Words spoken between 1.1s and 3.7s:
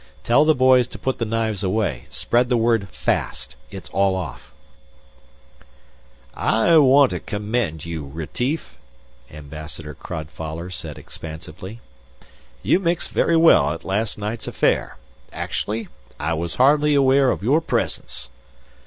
the knives away. Spread the word fast.